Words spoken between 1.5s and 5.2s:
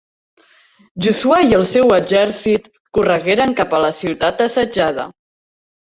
i el seu exèrcit corregueren cap a la ciutat assetjada.